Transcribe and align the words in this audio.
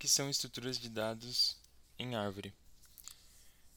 que 0.00 0.08
são 0.08 0.30
estruturas 0.30 0.78
de 0.78 0.88
dados 0.88 1.58
em 1.98 2.16
árvore? 2.16 2.54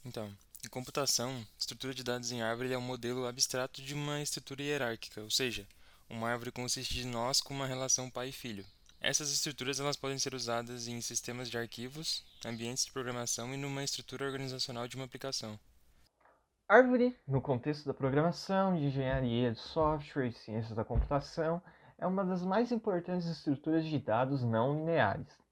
Então, 0.05 0.33
em 0.65 0.69
computação, 0.69 1.45
estrutura 1.59 1.93
de 1.93 2.01
dados 2.01 2.31
em 2.31 2.41
árvore 2.41 2.71
é 2.71 2.77
um 2.77 2.81
modelo 2.81 3.27
abstrato 3.27 3.81
de 3.81 3.93
uma 3.93 4.21
estrutura 4.21 4.63
hierárquica, 4.63 5.19
ou 5.19 5.29
seja, 5.29 5.67
uma 6.09 6.29
árvore 6.29 6.49
consiste 6.49 6.93
de 6.93 7.05
nós 7.05 7.41
com 7.41 7.53
uma 7.53 7.67
relação 7.67 8.09
pai 8.09 8.29
e 8.29 8.31
filho. 8.31 8.65
Essas 9.01 9.33
estruturas 9.33 9.81
elas 9.81 9.97
podem 9.97 10.17
ser 10.17 10.33
usadas 10.33 10.87
em 10.87 11.01
sistemas 11.01 11.49
de 11.49 11.57
arquivos, 11.57 12.23
ambientes 12.45 12.85
de 12.85 12.93
programação 12.93 13.53
e 13.53 13.57
numa 13.57 13.83
estrutura 13.83 14.25
organizacional 14.25 14.87
de 14.87 14.95
uma 14.95 15.03
aplicação. 15.03 15.59
Árvore, 16.69 17.19
no 17.27 17.41
contexto 17.41 17.85
da 17.85 17.93
programação, 17.93 18.77
de 18.77 18.85
engenharia 18.85 19.51
de 19.51 19.59
software 19.59 20.27
e 20.27 20.31
ciências 20.31 20.73
da 20.73 20.85
computação, 20.85 21.61
é 21.97 22.07
uma 22.07 22.23
das 22.23 22.43
mais 22.43 22.71
importantes 22.71 23.27
estruturas 23.27 23.83
de 23.83 23.99
dados 23.99 24.41
não 24.41 24.73
lineares. 24.73 25.42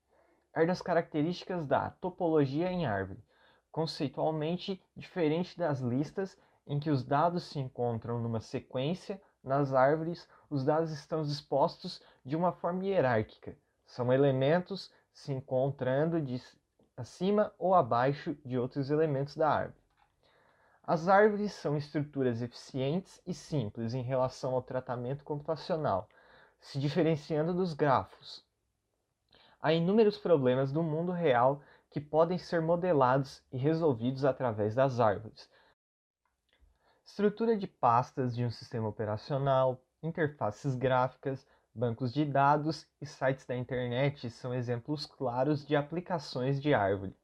É 0.54 0.66
das 0.66 0.82
características 0.82 1.66
da 1.66 1.92
topologia 1.92 2.72
em 2.72 2.86
árvore, 2.86 3.24
conceitualmente 3.72 4.84
diferente 4.96 5.58
das 5.58 5.80
listas 5.80 6.38
em 6.68 6.80
que 6.80 6.90
os 6.90 7.04
dados 7.04 7.44
se 7.44 7.60
encontram 7.60 8.20
numa 8.20 8.42
sequência, 8.42 9.22
nas 9.44 9.74
árvores 9.74 10.28
os 10.50 10.66
dados 10.66 10.92
estão 10.92 11.24
dispostos 11.24 12.02
de 12.24 12.36
uma 12.36 12.52
forma 12.52 12.84
hierárquica. 12.84 13.58
São 13.86 14.12
elementos 14.12 14.92
se 15.14 15.32
encontrando 15.32 16.22
de 16.22 16.42
acima 16.98 17.54
ou 17.58 17.74
abaixo 17.74 18.36
de 18.46 18.58
outros 18.58 18.90
elementos 18.90 19.36
da 19.36 19.50
árvore. 19.50 19.82
As 20.84 21.08
árvores 21.08 21.54
são 21.54 21.78
estruturas 21.78 22.42
eficientes 22.42 23.22
e 23.26 23.34
simples 23.34 23.94
em 23.94 24.02
relação 24.02 24.54
ao 24.54 24.62
tratamento 24.62 25.24
computacional, 25.24 26.10
se 26.60 26.80
diferenciando 26.80 27.54
dos 27.54 27.74
grafos. 27.74 28.44
Há 29.62 29.74
inúmeros 29.74 30.18
problemas 30.18 30.72
do 30.72 30.82
mundo 30.82 31.12
real 31.12 31.62
que 31.92 32.02
podem 32.02 32.38
ser 32.38 32.62
modelados 32.62 33.44
e 33.52 33.58
resolvidos 33.58 34.26
através 34.26 34.74
das 34.74 35.00
árvores. 35.00 35.48
Estrutura 37.06 37.56
de 37.56 37.68
pastas 37.68 38.36
de 38.36 38.44
um 38.44 38.50
sistema 38.50 38.88
operacional, 38.88 39.80
interfaces 40.02 40.74
gráficas, 40.74 41.46
bancos 41.76 42.12
de 42.12 42.26
dados 42.26 42.88
e 43.00 43.06
sites 43.06 43.46
da 43.46 43.56
internet 43.56 44.32
são 44.32 44.52
exemplos 44.54 45.06
claros 45.06 45.64
de 45.66 45.76
aplicações 45.76 46.60
de 46.60 46.74
árvore. 46.74 47.16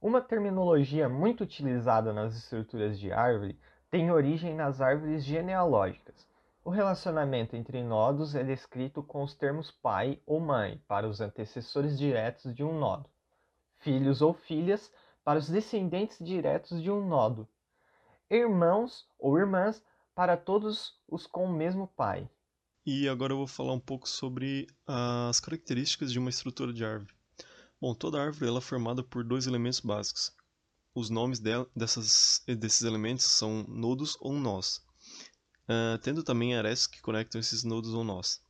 Uma 0.00 0.20
terminologia 0.20 1.08
muito 1.08 1.44
utilizada 1.44 2.12
nas 2.12 2.34
estruturas 2.34 2.98
de 2.98 3.12
árvore 3.12 3.58
tem 3.90 4.10
origem 4.10 4.54
nas 4.54 4.80
árvores 4.80 5.24
genealógicas. 5.24 6.26
O 6.64 6.70
relacionamento 6.70 7.54
entre 7.54 7.82
nodos 7.82 8.34
é 8.34 8.42
descrito 8.42 9.02
com 9.02 9.22
os 9.22 9.34
termos 9.34 9.70
pai 9.70 10.20
ou 10.24 10.40
mãe 10.40 10.82
para 10.88 11.06
os 11.06 11.20
antecessores 11.20 11.98
diretos 11.98 12.54
de 12.54 12.64
um 12.64 12.78
nodo 12.78 13.08
filhos 13.84 14.22
ou 14.22 14.32
filhas 14.32 14.90
para 15.22 15.38
os 15.38 15.48
descendentes 15.48 16.18
diretos 16.18 16.82
de 16.82 16.90
um 16.90 17.06
nodo, 17.06 17.46
irmãos 18.30 19.06
ou 19.18 19.38
irmãs 19.38 19.82
para 20.14 20.38
todos 20.38 20.94
os 21.06 21.26
com 21.26 21.44
o 21.44 21.52
mesmo 21.52 21.86
pai. 21.88 22.28
E 22.86 23.08
agora 23.08 23.34
eu 23.34 23.38
vou 23.38 23.46
falar 23.46 23.72
um 23.72 23.80
pouco 23.80 24.08
sobre 24.08 24.66
as 24.86 25.38
características 25.40 26.10
de 26.10 26.18
uma 26.18 26.30
estrutura 26.30 26.72
de 26.72 26.84
árvore. 26.84 27.12
Bom, 27.80 27.94
toda 27.94 28.22
árvore 28.22 28.48
ela 28.48 28.58
é 28.58 28.62
formada 28.62 29.02
por 29.02 29.22
dois 29.22 29.46
elementos 29.46 29.80
básicos. 29.80 30.34
Os 30.94 31.10
nomes 31.10 31.40
dela, 31.40 31.66
dessas, 31.76 32.42
desses 32.46 32.82
elementos 32.82 33.24
são 33.24 33.64
nodos 33.68 34.16
ou 34.20 34.32
nós, 34.32 34.82
uh, 35.68 35.98
tendo 35.98 36.22
também 36.22 36.54
arestas 36.54 36.86
que 36.86 37.00
conectam 37.02 37.40
esses 37.40 37.64
nodos 37.64 37.94
ou 37.94 38.04
nós. 38.04 38.42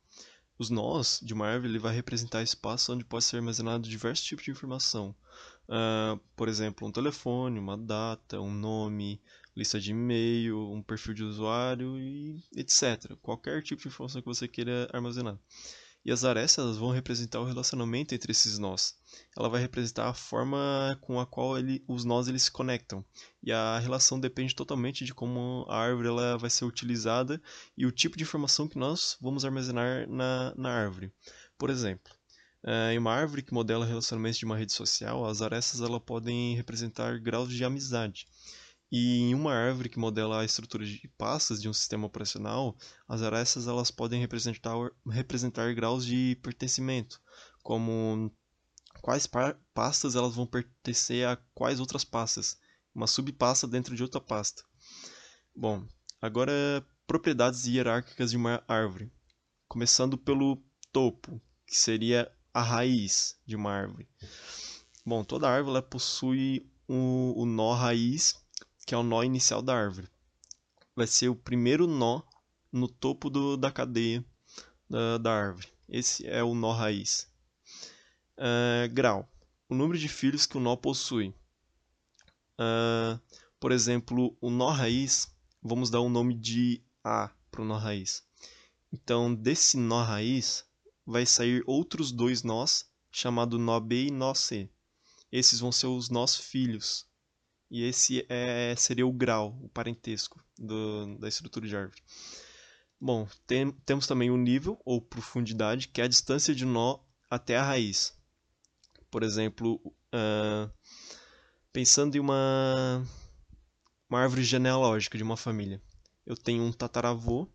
Os 0.57 0.69
nós 0.69 1.19
de 1.21 1.33
uma 1.33 1.47
árvore 1.47 1.71
ele 1.71 1.79
vai 1.79 1.93
representar 1.93 2.41
espaço 2.41 2.93
onde 2.93 3.03
pode 3.03 3.25
ser 3.25 3.37
armazenado 3.37 3.87
diversos 3.87 4.25
tipos 4.25 4.45
de 4.45 4.51
informação. 4.51 5.13
Uh, 5.67 6.19
por 6.35 6.47
exemplo, 6.47 6.87
um 6.87 6.91
telefone, 6.91 7.59
uma 7.59 7.77
data, 7.77 8.39
um 8.39 8.53
nome, 8.53 9.21
lista 9.55 9.79
de 9.79 9.91
e-mail, 9.91 10.71
um 10.71 10.81
perfil 10.81 11.13
de 11.13 11.23
usuário 11.23 11.97
e 11.99 12.43
etc. 12.55 13.15
Qualquer 13.21 13.61
tipo 13.63 13.81
de 13.81 13.87
informação 13.87 14.21
que 14.21 14.27
você 14.27 14.47
queira 14.47 14.89
armazenar. 14.93 15.37
E 16.05 16.11
as 16.11 16.23
arestas 16.23 16.77
vão 16.77 16.91
representar 16.91 17.39
o 17.39 17.45
relacionamento 17.45 18.13
entre 18.13 18.31
esses 18.31 18.59
nós. 18.59 18.95
Ela 19.35 19.49
vai 19.49 19.59
representar 19.59 20.07
a 20.07 20.13
forma 20.13 20.95
com 21.01 21.19
a 21.19 21.25
qual 21.25 21.57
ele, 21.57 21.83
os 21.87 22.05
nós 22.05 22.27
eles 22.27 22.43
se 22.43 22.51
conectam. 22.51 23.03
E 23.41 23.51
a 23.51 23.79
relação 23.79 24.19
depende 24.19 24.53
totalmente 24.53 25.03
de 25.03 25.15
como 25.15 25.65
a 25.67 25.79
árvore 25.79 26.09
ela 26.09 26.37
vai 26.37 26.51
ser 26.51 26.65
utilizada 26.65 27.41
e 27.75 27.87
o 27.87 27.91
tipo 27.91 28.17
de 28.17 28.23
informação 28.23 28.67
que 28.67 28.77
nós 28.77 29.17
vamos 29.19 29.43
armazenar 29.43 30.07
na, 30.07 30.53
na 30.55 30.69
árvore. 30.69 31.11
Por 31.57 31.71
exemplo, 31.71 32.13
eh, 32.63 32.93
em 32.93 32.99
uma 32.99 33.11
árvore 33.11 33.41
que 33.41 33.53
modela 33.53 33.85
relacionamentos 33.85 34.37
de 34.37 34.45
uma 34.45 34.57
rede 34.57 34.73
social, 34.73 35.25
as 35.25 35.41
arestas 35.41 35.81
ela 35.81 35.99
podem 35.99 36.55
representar 36.55 37.19
graus 37.19 37.49
de 37.49 37.63
amizade. 37.63 38.27
E 38.97 39.19
em 39.23 39.35
uma 39.35 39.53
árvore 39.53 39.89
que 39.89 39.99
modela 39.99 40.39
a 40.39 40.45
estrutura 40.45 40.85
de 40.85 41.05
pastas 41.17 41.61
de 41.61 41.67
um 41.67 41.73
sistema 41.73 42.07
operacional, 42.07 42.77
as 43.05 43.21
arestas 43.21 43.67
elas 43.67 43.91
podem 43.91 44.21
representar, 44.21 44.73
representar 45.05 45.75
graus 45.75 46.05
de 46.05 46.39
pertencimento, 46.41 47.21
como 47.61 48.31
quais 49.01 49.27
pastas 49.73 50.15
elas 50.15 50.33
vão 50.33 50.47
pertencer 50.47 51.27
a 51.27 51.35
quais 51.53 51.81
outras 51.81 52.05
pastas, 52.05 52.57
uma 52.93 53.05
subpasta 53.05 53.67
dentro 53.67 53.97
de 53.97 54.01
outra 54.01 54.21
pasta. 54.21 54.63
Bom, 55.53 55.85
agora 56.21 56.53
propriedades 57.05 57.65
hierárquicas 57.65 58.31
de 58.31 58.37
uma 58.37 58.63
árvore, 58.65 59.11
começando 59.67 60.17
pelo 60.17 60.63
topo, 60.93 61.41
que 61.67 61.75
seria 61.75 62.31
a 62.53 62.61
raiz 62.61 63.37
de 63.45 63.57
uma 63.57 63.73
árvore. 63.73 64.07
Bom, 65.05 65.21
toda 65.21 65.49
árvore 65.49 65.81
possui 65.81 66.71
o, 66.87 67.41
o 67.41 67.45
nó 67.45 67.73
raiz 67.73 68.44
que 68.85 68.93
é 68.93 68.97
o 68.97 69.03
nó 69.03 69.23
inicial 69.23 69.61
da 69.61 69.75
árvore. 69.75 70.07
Vai 70.95 71.07
ser 71.07 71.27
o 71.29 71.35
primeiro 71.35 71.87
nó 71.87 72.21
no 72.71 72.87
topo 72.87 73.29
do, 73.29 73.57
da 73.57 73.71
cadeia 73.71 74.23
da, 74.89 75.17
da 75.17 75.33
árvore. 75.33 75.67
Esse 75.89 76.25
é 76.27 76.43
o 76.43 76.53
nó 76.53 76.71
raiz. 76.71 77.27
Uh, 78.37 78.87
grau. 78.93 79.27
O 79.67 79.73
número 79.73 79.97
de 79.97 80.07
filhos 80.07 80.45
que 80.45 80.57
o 80.57 80.59
nó 80.59 80.75
possui. 80.75 81.33
Uh, 82.59 83.19
por 83.59 83.71
exemplo, 83.71 84.37
o 84.39 84.51
nó 84.51 84.69
raiz, 84.69 85.33
vamos 85.61 85.89
dar 85.89 86.01
o 86.01 86.09
nome 86.09 86.35
de 86.35 86.83
A 87.03 87.31
para 87.49 87.61
o 87.61 87.65
nó 87.65 87.77
raiz. 87.77 88.23
Então, 88.93 89.33
desse 89.33 89.77
nó 89.77 90.03
raiz, 90.03 90.63
vai 91.05 91.25
sair 91.25 91.63
outros 91.65 92.11
dois 92.11 92.43
nós, 92.43 92.85
chamado 93.11 93.57
nó 93.57 93.79
B 93.79 94.05
e 94.05 94.11
nó 94.11 94.33
C. 94.33 94.69
Esses 95.31 95.59
vão 95.59 95.71
ser 95.71 95.87
os 95.87 96.09
nós 96.09 96.35
filhos 96.35 97.07
e 97.69 97.83
esse 97.83 98.25
é, 98.29 98.75
seria 98.75 99.07
o 99.07 99.13
grau, 99.13 99.57
o 99.61 99.69
parentesco 99.69 100.43
do, 100.57 101.17
da 101.17 101.27
estrutura 101.27 101.67
de 101.67 101.75
árvore. 101.75 102.01
Bom, 102.99 103.27
tem, 103.45 103.71
temos 103.85 104.07
também 104.07 104.31
o 104.31 104.37
nível 104.37 104.79
ou 104.85 105.01
profundidade, 105.01 105.87
que 105.89 106.01
é 106.01 106.05
a 106.05 106.07
distância 106.07 106.55
de 106.55 106.65
nó 106.65 106.99
até 107.29 107.57
a 107.57 107.63
raiz. 107.63 108.17
Por 109.11 109.23
exemplo, 109.23 109.81
uh, 109.85 110.71
pensando 111.71 112.15
em 112.15 112.19
uma, 112.19 113.05
uma 114.09 114.21
árvore 114.21 114.43
genealógica 114.43 115.17
de 115.17 115.23
uma 115.23 115.37
família. 115.37 115.81
Eu 116.25 116.35
tenho 116.35 116.63
um 116.63 116.71
tataravô 116.71 117.47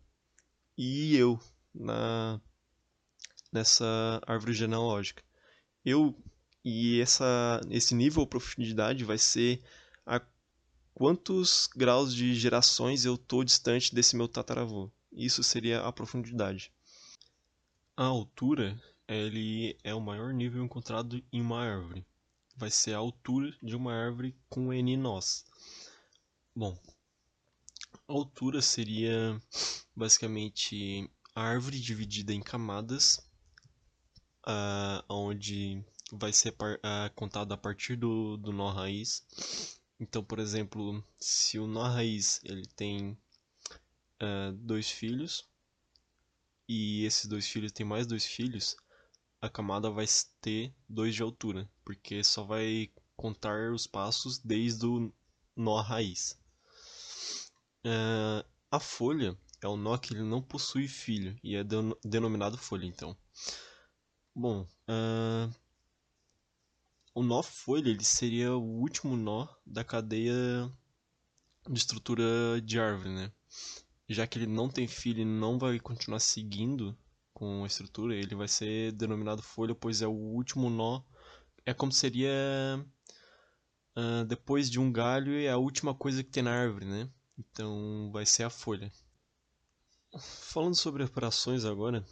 e 0.76 1.16
eu 1.16 1.40
na, 1.74 2.40
nessa 3.52 4.20
árvore 4.26 4.52
genealógica. 4.52 5.22
Eu 5.84 6.14
e 6.64 7.00
essa, 7.00 7.60
esse 7.70 7.94
nível 7.94 8.20
ou 8.20 8.26
profundidade 8.26 9.04
vai 9.04 9.18
ser 9.18 9.62
quantos 11.00 11.66
graus 11.74 12.14
de 12.14 12.34
gerações 12.34 13.06
eu 13.06 13.14
estou 13.14 13.42
distante 13.42 13.94
desse 13.94 14.14
meu 14.14 14.28
tataravô. 14.28 14.90
Isso 15.10 15.42
seria 15.42 15.80
a 15.80 15.90
profundidade. 15.90 16.70
A 17.96 18.04
altura 18.04 18.78
ele 19.08 19.78
é 19.82 19.94
o 19.94 20.00
maior 20.00 20.34
nível 20.34 20.62
encontrado 20.62 21.24
em 21.32 21.40
uma 21.40 21.58
árvore. 21.58 22.06
Vai 22.54 22.70
ser 22.70 22.92
a 22.92 22.98
altura 22.98 23.50
de 23.62 23.74
uma 23.74 23.94
árvore 23.94 24.36
com 24.46 24.74
N 24.74 24.94
nós. 24.98 25.46
Bom, 26.54 26.78
a 28.06 28.12
altura 28.12 28.60
seria 28.60 29.40
basicamente 29.96 31.10
a 31.34 31.40
árvore 31.40 31.80
dividida 31.80 32.34
em 32.34 32.42
camadas, 32.42 33.26
uh, 34.46 35.02
onde 35.08 35.82
vai 36.12 36.30
ser 36.30 36.50
uh, 36.50 37.10
contado 37.14 37.52
a 37.52 37.56
partir 37.56 37.96
do, 37.96 38.36
do 38.36 38.52
nó 38.52 38.70
raiz 38.70 39.79
então, 40.00 40.24
por 40.24 40.38
exemplo, 40.38 41.04
se 41.18 41.58
o 41.58 41.66
nó 41.66 41.82
raiz 41.82 42.40
ele 42.42 42.66
tem 42.66 43.10
uh, 44.22 44.52
dois 44.54 44.90
filhos 44.90 45.46
e 46.66 47.04
esses 47.04 47.26
dois 47.26 47.46
filhos 47.46 47.70
têm 47.70 47.84
mais 47.84 48.06
dois 48.06 48.24
filhos, 48.24 48.76
a 49.42 49.50
camada 49.50 49.90
vai 49.90 50.06
ter 50.40 50.74
dois 50.88 51.14
de 51.14 51.22
altura, 51.22 51.68
porque 51.84 52.24
só 52.24 52.42
vai 52.42 52.90
contar 53.14 53.72
os 53.72 53.86
passos 53.86 54.38
desde 54.38 54.86
o 54.86 55.12
nó 55.54 55.82
raiz. 55.82 56.38
Uh, 57.84 58.42
a 58.70 58.80
folha 58.80 59.36
é 59.60 59.68
o 59.68 59.76
nó 59.76 59.98
que 59.98 60.14
ele 60.14 60.22
não 60.22 60.40
possui 60.40 60.88
filho 60.88 61.38
e 61.42 61.56
é 61.56 61.64
denominado 62.02 62.56
folha, 62.56 62.86
então. 62.86 63.14
Bom, 64.34 64.66
uh, 64.88 65.54
o 67.20 67.22
nó 67.22 67.42
folha 67.42 67.90
ele 67.90 68.02
seria 68.02 68.56
o 68.56 68.62
último 68.62 69.14
nó 69.14 69.46
da 69.66 69.84
cadeia 69.84 70.72
de 71.68 71.78
estrutura 71.78 72.60
de 72.62 72.80
árvore, 72.80 73.10
né? 73.10 73.32
Já 74.08 74.26
que 74.26 74.38
ele 74.38 74.46
não 74.46 74.70
tem 74.70 74.88
filho 74.88 75.20
e 75.20 75.24
não 75.24 75.58
vai 75.58 75.78
continuar 75.78 76.18
seguindo 76.18 76.98
com 77.34 77.62
a 77.62 77.66
estrutura, 77.66 78.14
ele 78.14 78.34
vai 78.34 78.48
ser 78.48 78.92
denominado 78.92 79.42
folha, 79.42 79.74
pois 79.74 80.00
é 80.00 80.06
o 80.06 80.12
último 80.12 80.70
nó. 80.70 81.02
É 81.66 81.74
como 81.74 81.92
seria 81.92 82.30
uh, 83.96 84.24
depois 84.24 84.70
de 84.70 84.80
um 84.80 84.90
galho 84.90 85.34
é 85.34 85.50
a 85.50 85.58
última 85.58 85.94
coisa 85.94 86.24
que 86.24 86.30
tem 86.30 86.42
na 86.42 86.52
árvore, 86.52 86.86
né? 86.86 87.10
Então 87.38 88.10
vai 88.12 88.24
ser 88.24 88.44
a 88.44 88.50
folha. 88.50 88.90
Falando 90.18 90.74
sobre 90.74 91.04
operações 91.04 91.66
agora, 91.66 92.02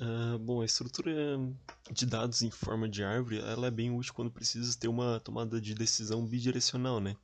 uh, 0.00 0.38
bom, 0.38 0.60
a 0.60 0.64
estrutura 0.64 1.38
de 1.90 2.06
dados 2.06 2.42
em 2.42 2.50
forma 2.50 2.88
de 2.88 3.02
árvore, 3.02 3.38
ela 3.38 3.68
é 3.68 3.70
bem 3.70 3.90
útil 3.90 4.14
quando 4.14 4.30
precisa 4.30 4.78
ter 4.78 4.88
uma 4.88 5.20
tomada 5.20 5.60
de 5.60 5.74
decisão 5.74 6.26
bidirecional, 6.26 7.00
né? 7.00 7.16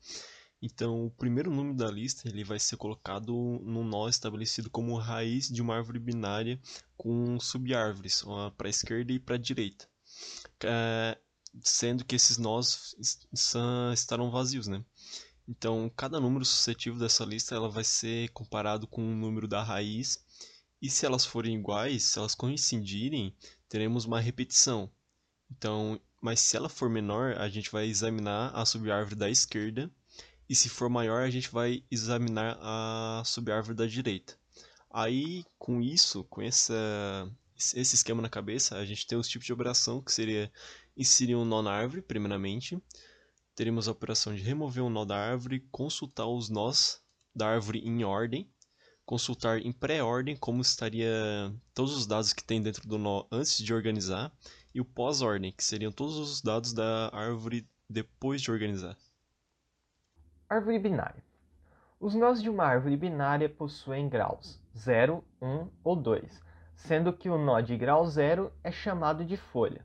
Então, 0.60 1.06
o 1.06 1.10
primeiro 1.10 1.50
número 1.50 1.76
da 1.76 1.90
lista 1.90 2.28
ele 2.28 2.44
vai 2.44 2.60
ser 2.60 2.76
colocado 2.76 3.32
num 3.64 3.82
nó 3.82 4.08
estabelecido 4.08 4.70
como 4.70 4.96
raiz 4.96 5.48
de 5.48 5.60
uma 5.60 5.74
árvore 5.74 5.98
binária 5.98 6.60
com 6.96 7.38
subárvores, 7.40 8.22
para 8.56 8.68
a 8.68 8.70
esquerda 8.70 9.12
e 9.12 9.18
para 9.18 9.34
a 9.34 9.38
direita. 9.38 9.88
Uh, 10.62 11.20
sendo 11.62 12.04
que 12.04 12.14
esses 12.14 12.38
nós 12.38 12.94
estarão 13.92 14.30
vazios, 14.30 14.68
né? 14.68 14.84
Então, 15.48 15.90
cada 15.96 16.20
número 16.20 16.44
suscetível 16.44 16.98
dessa 16.98 17.24
lista 17.24 17.54
ela 17.54 17.68
vai 17.68 17.82
ser 17.82 18.28
comparado 18.30 18.86
com 18.86 19.02
o 19.02 19.16
número 19.16 19.48
da 19.48 19.62
raiz, 19.62 20.24
e 20.82 20.90
se 20.90 21.06
elas 21.06 21.24
forem 21.24 21.54
iguais, 21.54 22.02
se 22.02 22.18
elas 22.18 22.34
coincidirem, 22.34 23.32
teremos 23.68 24.04
uma 24.04 24.18
repetição. 24.18 24.90
Então, 25.48 26.00
mas 26.20 26.40
se 26.40 26.56
ela 26.56 26.68
for 26.68 26.90
menor, 26.90 27.36
a 27.38 27.48
gente 27.48 27.70
vai 27.70 27.86
examinar 27.86 28.50
a 28.52 28.66
subárvore 28.66 29.14
da 29.14 29.30
esquerda, 29.30 29.88
e 30.48 30.56
se 30.56 30.68
for 30.68 30.90
maior, 30.90 31.22
a 31.22 31.30
gente 31.30 31.50
vai 31.50 31.84
examinar 31.90 32.58
a 32.60 33.22
subárvore 33.24 33.76
da 33.76 33.86
direita. 33.86 34.36
Aí, 34.90 35.44
com 35.56 35.80
isso, 35.80 36.24
com 36.24 36.42
essa, 36.42 36.74
esse 37.56 37.94
esquema 37.94 38.20
na 38.20 38.28
cabeça, 38.28 38.76
a 38.76 38.84
gente 38.84 39.06
tem 39.06 39.16
os 39.16 39.28
tipos 39.28 39.46
de 39.46 39.52
operação 39.52 40.02
que 40.02 40.12
seria 40.12 40.52
inserir 40.96 41.36
um 41.36 41.44
nó 41.44 41.62
na 41.62 41.72
árvore, 41.72 42.02
primeiramente. 42.02 42.76
Teremos 43.54 43.88
a 43.88 43.92
operação 43.92 44.34
de 44.34 44.42
remover 44.42 44.82
um 44.82 44.90
nó 44.90 45.04
da 45.04 45.16
árvore, 45.16 45.66
consultar 45.70 46.26
os 46.26 46.48
nós 46.48 47.00
da 47.34 47.46
árvore 47.46 47.78
em 47.78 48.04
ordem, 48.04 48.50
consultar 49.12 49.58
em 49.58 49.70
pré-ordem 49.70 50.34
como 50.34 50.62
estaria 50.62 51.52
todos 51.74 51.94
os 51.94 52.06
dados 52.06 52.32
que 52.32 52.42
tem 52.42 52.62
dentro 52.62 52.88
do 52.88 52.96
nó 52.96 53.26
antes 53.30 53.58
de 53.58 53.74
organizar, 53.74 54.32
e 54.74 54.80
o 54.80 54.86
pós-ordem, 54.86 55.52
que 55.52 55.62
seriam 55.62 55.92
todos 55.92 56.16
os 56.16 56.40
dados 56.40 56.72
da 56.72 57.10
árvore 57.12 57.68
depois 57.90 58.40
de 58.40 58.50
organizar. 58.50 58.96
Árvore 60.48 60.78
binária. 60.78 61.22
Os 62.00 62.14
nós 62.14 62.40
de 62.40 62.48
uma 62.48 62.64
árvore 62.64 62.96
binária 62.96 63.50
possuem 63.50 64.08
graus 64.08 64.58
0, 64.74 65.22
1 65.42 65.68
ou 65.84 65.94
2, 65.94 66.40
sendo 66.74 67.12
que 67.12 67.28
o 67.28 67.36
nó 67.36 67.60
de 67.60 67.76
grau 67.76 68.06
0 68.06 68.50
é 68.64 68.72
chamado 68.72 69.26
de 69.26 69.36
folha. 69.36 69.84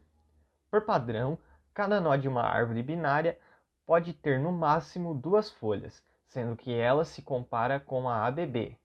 Por 0.72 0.86
padrão, 0.86 1.38
cada 1.74 2.00
nó 2.00 2.16
de 2.16 2.30
uma 2.30 2.44
árvore 2.44 2.82
binária 2.82 3.38
pode 3.86 4.14
ter 4.14 4.40
no 4.40 4.54
máximo 4.54 5.14
duas 5.14 5.52
folhas, 5.52 6.02
sendo 6.30 6.56
que 6.56 6.72
ela 6.74 7.04
se 7.04 7.22
compara 7.22 7.78
com 7.78 8.08
a 8.08 8.26
ABB, 8.26 8.80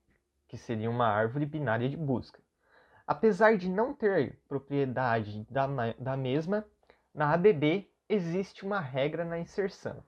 que 0.53 0.57
seria 0.59 0.87
uma 0.87 1.07
árvore 1.07 1.47
binária 1.47 1.89
de 1.89 1.97
busca. 1.97 2.39
Apesar 3.07 3.57
de 3.57 3.67
não 3.67 3.91
ter 3.91 4.39
propriedade 4.47 5.47
da, 5.49 5.65
da 5.97 6.15
mesma, 6.15 6.63
na 7.11 7.33
ABB 7.33 7.89
existe 8.07 8.63
uma 8.63 8.79
regra 8.79 9.25
na 9.25 9.39
inserção. 9.39 10.03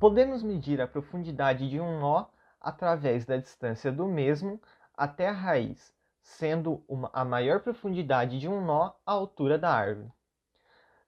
Podemos 0.00 0.42
medir 0.42 0.80
a 0.80 0.88
profundidade 0.88 1.70
de 1.70 1.78
um 1.78 2.00
nó 2.00 2.26
através 2.60 3.24
da 3.24 3.36
distância 3.36 3.92
do 3.92 4.08
mesmo 4.08 4.60
até 4.96 5.28
a 5.28 5.32
raiz, 5.32 5.94
sendo 6.20 6.82
uma, 6.88 7.08
a 7.12 7.24
maior 7.24 7.60
profundidade 7.60 8.40
de 8.40 8.48
um 8.48 8.60
nó 8.66 8.94
a 9.06 9.12
altura 9.12 9.56
da 9.56 9.72
árvore. 9.72 10.10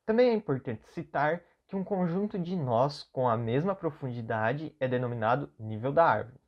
Também 0.06 0.28
é 0.28 0.32
importante 0.32 0.86
citar 0.92 1.42
que 1.66 1.74
um 1.74 1.82
conjunto 1.82 2.38
de 2.38 2.54
nós 2.54 3.02
com 3.02 3.28
a 3.28 3.36
mesma 3.36 3.74
profundidade 3.74 4.72
é 4.78 4.86
denominado 4.86 5.52
nível 5.58 5.92
da 5.92 6.04
árvore. 6.04 6.43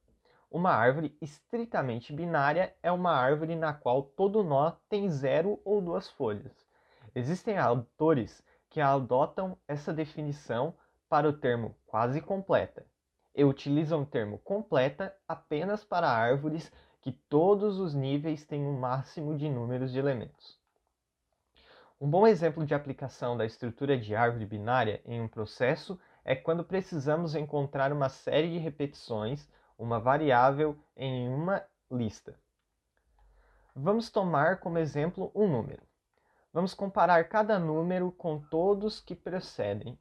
Uma 0.51 0.71
árvore 0.71 1.17
estritamente 1.21 2.13
binária 2.13 2.75
é 2.83 2.91
uma 2.93 3.13
árvore 3.13 3.57
na 3.57 3.73
qual 3.73 4.03
todo 4.03 4.45
nó 4.45 4.73
tem 4.89 5.11
zero 5.11 5.61
ou 5.65 5.81
duas 5.81 6.09
folhas. 6.09 6.67
Existem 7.15 7.59
autores 7.59 8.45
que 8.71 8.81
adotam 8.81 9.59
essa 9.67 9.93
definição 9.93 10.75
para 11.09 11.29
o 11.29 11.33
termo 11.33 11.75
quase 11.87 12.21
completa 12.21 12.85
e 13.35 13.45
utilizam 13.45 14.03
o 14.03 14.07
termo 14.07 14.39
completa 14.39 15.15
apenas 15.29 15.85
para 15.85 16.09
árvores 16.09 16.73
que 17.01 17.13
todos 17.13 17.79
os 17.79 17.95
níveis 17.95 18.45
têm 18.45 18.65
um 18.67 18.79
máximo 18.79 19.37
de 19.37 19.49
números 19.49 19.93
de 19.93 19.99
elementos. 19.99 20.59
Um 22.01 22.11
bom 22.11 22.27
exemplo 22.27 22.67
de 22.67 22.75
aplicação 22.75 23.37
da 23.37 23.47
estrutura 23.47 23.97
de 23.97 24.15
árvore 24.15 24.45
binária 24.45 25.01
em 25.05 25.21
um 25.21 25.29
processo 25.29 25.99
é 26.25 26.35
quando 26.35 26.65
precisamos 26.65 27.35
encontrar 27.35 27.93
uma 27.93 28.09
série 28.09 28.51
de 28.51 28.59
repetições, 28.59 29.49
uma 29.79 30.01
variável, 30.01 30.77
em 30.97 31.29
uma 31.29 31.63
lista. 31.91 32.39
Vamos 33.75 34.11
tomar 34.11 34.59
como 34.59 34.79
exemplo 34.79 35.31
um 35.35 35.47
número. 35.47 35.83
Vamos 36.53 36.73
comparar 36.73 37.29
cada 37.29 37.59
número 37.59 38.11
com 38.11 38.39
todos 38.39 39.01
que 39.01 39.15
precedem. 39.15 39.99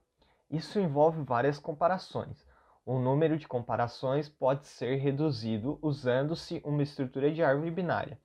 Isso 0.50 0.80
envolve 0.80 1.22
várias 1.22 1.60
comparações. 1.60 2.46
O 2.86 3.00
número 3.00 3.38
de 3.38 3.48
comparações 3.48 4.30
pode 4.30 4.66
ser 4.66 4.96
reduzido 4.96 5.78
usando-se 5.82 6.62
uma 6.64 6.84
estrutura 6.84 7.32
de 7.34 7.44
árvore 7.44 7.72
binária. 7.72 8.18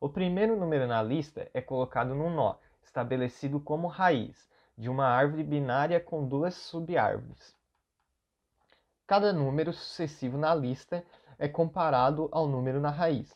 O 0.00 0.08
primeiro 0.08 0.56
número 0.56 0.86
na 0.86 1.02
lista 1.02 1.48
é 1.54 1.60
colocado 1.60 2.14
num 2.14 2.28
nó, 2.28 2.56
estabelecido 2.82 3.58
como 3.58 3.88
raiz, 3.88 4.48
de 4.76 4.88
uma 4.88 5.06
árvore 5.06 5.42
binária 5.42 5.98
com 5.98 6.26
duas 6.26 6.54
subárvores. 6.54 7.57
Cada 9.08 9.32
número 9.32 9.72
sucessivo 9.72 10.36
na 10.36 10.54
lista 10.54 11.02
é 11.38 11.48
comparado 11.48 12.28
ao 12.30 12.46
número 12.46 12.78
na 12.78 12.90
raiz. 12.90 13.34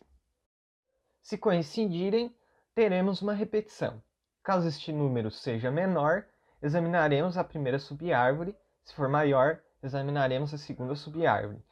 Se 1.22 1.38
coincidirem, 1.38 2.36
teremos 2.74 3.22
uma 3.22 3.32
repetição. 3.32 4.02
Caso 4.42 4.68
este 4.68 4.92
número 4.92 5.30
seja 5.30 5.70
menor, 5.70 6.26
examinaremos 6.60 7.38
a 7.38 7.42
primeira 7.42 7.78
subárvore, 7.78 8.54
se 8.84 8.94
for 8.94 9.08
maior, 9.08 9.62
examinaremos 9.82 10.52
a 10.52 10.58
segunda 10.58 10.94
subárvore. 10.94 11.64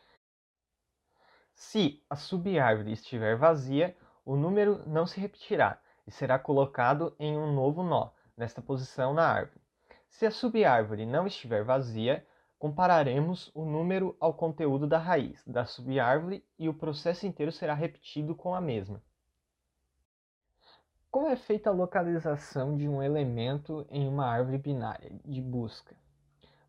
Se 1.52 2.02
a 2.08 2.16
subárvore 2.16 2.92
estiver 2.92 3.36
vazia, 3.36 3.94
o 4.24 4.34
número 4.34 4.82
não 4.88 5.06
se 5.06 5.20
repetirá 5.20 5.78
e 6.06 6.10
será 6.10 6.38
colocado 6.38 7.14
em 7.18 7.36
um 7.36 7.52
novo 7.52 7.82
nó, 7.82 8.12
nesta 8.34 8.62
posição 8.62 9.12
na 9.12 9.28
árvore. 9.28 9.60
Se 10.08 10.24
a 10.24 10.30
subárvore 10.30 11.04
não 11.04 11.26
estiver 11.26 11.62
vazia, 11.62 12.26
compararemos 12.60 13.50
o 13.54 13.64
número 13.64 14.14
ao 14.20 14.34
conteúdo 14.34 14.86
da 14.86 14.98
raiz 14.98 15.42
da 15.46 15.64
subárvore 15.64 16.44
e 16.58 16.68
o 16.68 16.74
processo 16.74 17.26
inteiro 17.26 17.50
será 17.50 17.72
repetido 17.72 18.34
com 18.34 18.54
a 18.54 18.60
mesma. 18.60 19.02
Como 21.10 21.26
é 21.26 21.36
feita 21.36 21.70
a 21.70 21.72
localização 21.72 22.76
de 22.76 22.86
um 22.86 23.02
elemento 23.02 23.86
em 23.88 24.06
uma 24.06 24.26
árvore 24.26 24.58
binária 24.58 25.10
de 25.24 25.40
busca? 25.40 25.96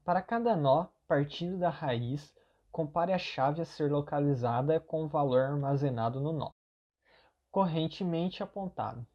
Para 0.05 0.21
cada 0.21 0.55
nó, 0.55 0.87
partindo 1.05 1.59
da 1.59 1.69
raiz, 1.69 2.33
compare 2.71 3.11
a 3.11 3.17
chave 3.17 3.61
a 3.61 3.65
ser 3.65 3.91
localizada 3.91 4.79
com 4.79 5.03
o 5.03 5.09
valor 5.09 5.41
armazenado 5.41 6.21
no 6.21 6.31
nó, 6.31 6.51
correntemente 7.51 8.41
apontado. 8.41 9.05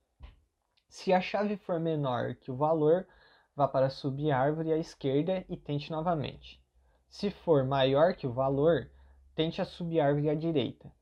Se 0.91 1.11
a 1.11 1.23
chave 1.23 1.57
for 1.57 1.81
menor 1.81 2.35
que 2.35 2.51
o 2.51 2.57
valor, 2.57 3.09
vá 3.57 3.67
para 3.67 3.87
a 3.87 3.91
subárvore 3.91 4.75
à 4.75 4.77
esquerda 4.77 5.43
e 5.49 5.57
tente 5.57 5.91
novamente. 5.91 6.66
Se 7.09 7.31
for 7.31 7.65
maior 7.65 8.15
que 8.15 8.27
o 8.27 8.33
valor, 8.33 8.91
tente 9.35 9.61
a 9.61 9.65
subárvore 9.65 10.31
à 10.31 10.35
direita. 10.35 10.93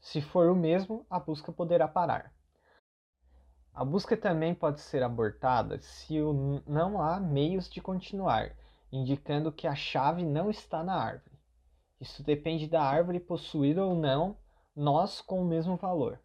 Se 0.00 0.20
for 0.20 0.50
o 0.50 0.56
mesmo, 0.56 1.06
a 1.10 1.18
busca 1.18 1.52
poderá 1.52 1.86
parar. 1.86 2.32
A 3.74 3.84
busca 3.84 4.16
também 4.16 4.54
pode 4.54 4.80
ser 4.80 5.02
abortada 5.02 5.78
se 5.80 6.14
não 6.66 7.00
há 7.00 7.20
meios 7.20 7.68
de 7.68 7.80
continuar 7.80 8.56
indicando 8.92 9.52
que 9.52 9.66
a 9.66 9.74
chave 9.74 10.24
não 10.24 10.50
está 10.50 10.82
na 10.82 10.94
árvore. 10.94 11.38
Isso 12.00 12.22
depende 12.22 12.66
da 12.66 12.82
árvore 12.82 13.20
possuir 13.20 13.78
ou 13.78 13.94
não 13.94 14.36
nós 14.74 15.20
com 15.20 15.42
o 15.42 15.44
mesmo 15.44 15.76
valor. 15.76 16.20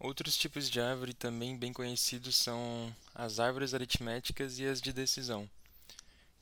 Outros 0.00 0.36
tipos 0.36 0.70
de 0.70 0.80
árvore 0.80 1.12
também 1.12 1.56
bem 1.56 1.72
conhecidos 1.72 2.36
são 2.36 2.94
as 3.14 3.40
árvores 3.40 3.74
aritméticas 3.74 4.58
e 4.58 4.66
as 4.66 4.80
de 4.80 4.92
decisão. 4.92 5.48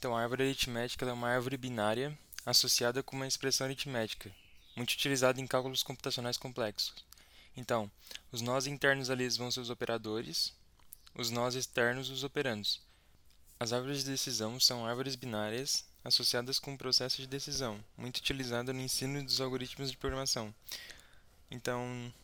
Então, 0.06 0.16
a 0.16 0.22
árvore 0.22 0.44
aritmética 0.44 1.04
é 1.04 1.12
uma 1.12 1.30
árvore 1.30 1.56
binária 1.56 2.16
associada 2.46 3.02
com 3.02 3.16
uma 3.16 3.26
expressão 3.26 3.64
aritmética, 3.64 4.30
muito 4.76 4.92
utilizada 4.92 5.40
em 5.40 5.48
cálculos 5.48 5.82
computacionais 5.82 6.36
complexos. 6.36 6.94
Então, 7.56 7.90
os 8.30 8.40
nós 8.40 8.68
internos 8.68 9.10
ali 9.10 9.28
vão 9.30 9.50
ser 9.50 9.58
os 9.58 9.68
operadores, 9.68 10.52
os 11.12 11.28
nós 11.32 11.56
externos 11.56 12.08
os 12.08 12.22
operandos. 12.22 12.80
As 13.58 13.72
árvores 13.72 14.04
de 14.04 14.12
decisão 14.12 14.60
são 14.60 14.86
árvores 14.86 15.16
binárias 15.16 15.84
associadas 16.04 16.60
com 16.60 16.74
o 16.74 16.78
processo 16.78 17.16
de 17.20 17.26
decisão, 17.26 17.84
muito 17.98 18.18
utilizado 18.18 18.72
no 18.72 18.80
ensino 18.80 19.24
dos 19.24 19.40
algoritmos 19.40 19.90
de 19.90 19.96
programação. 19.96 20.54
Então, 21.50 22.14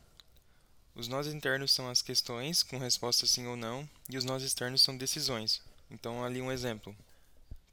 os 0.95 1.09
nós 1.09 1.27
internos 1.27 1.73
são 1.73 1.91
as 1.91 2.01
questões 2.01 2.63
com 2.63 2.79
resposta 2.79 3.27
sim 3.27 3.49
ou 3.49 3.57
não, 3.57 3.91
e 4.09 4.17
os 4.17 4.25
nós 4.25 4.45
externos 4.45 4.83
são 4.83 4.97
decisões. 4.97 5.61
Então, 5.91 6.25
ali 6.25 6.41
um 6.41 6.53
exemplo. 6.53 6.97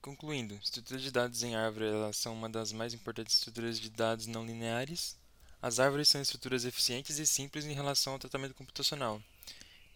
Concluindo, 0.01 0.56
estruturas 0.63 1.03
de 1.03 1.12
dados 1.12 1.44
em 1.44 1.56
árvore 1.56 1.88
são 2.13 2.34
uma 2.34 2.48
das 2.48 2.72
mais 2.72 2.94
importantes 2.94 3.36
estruturas 3.36 3.77
de 3.77 3.89
dados 3.89 4.27
não 4.27 4.46
lineares. 4.46 5.18
As 5.62 5.77
árvores 5.77 6.08
são 6.08 6.22
estruturas 6.22 6.63
eficientes 6.63 7.20
e 7.20 7.27
simples 7.27 7.65
em 7.65 7.74
relação 7.74 8.13
ao 8.13 8.20
tratamento 8.20 8.56
computacional. 8.56 9.22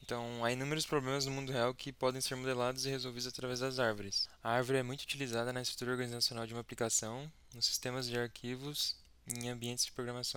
Então, 0.02 0.44
há 0.44 0.52
inúmeros 0.52 0.86
problemas 0.86 1.26
no 1.26 1.32
mundo 1.32 1.54
real 1.54 1.74
que 1.74 1.94
podem 1.94 2.20
ser 2.20 2.36
modelados 2.36 2.86
e 2.86 2.90
resolvidos 2.90 3.28
através 3.28 3.62
das 3.62 3.80
árvores. 3.80 4.28
A 4.44 4.50
árvore 4.50 4.80
é 4.80 4.84
muito 4.84 5.04
utilizada 5.04 5.54
na 5.54 5.62
estrutura 5.62 5.92
organizacional 5.92 6.46
de 6.46 6.54
uma 6.54 6.60
aplicação, 6.60 7.32
nos 7.54 7.66
sistemas 7.66 8.06
de 8.06 8.20
arquivos 8.20 8.98
e 9.26 9.40
em 9.40 9.50
ambientes 9.50 9.86
de 9.86 9.94
programação. 9.94 10.32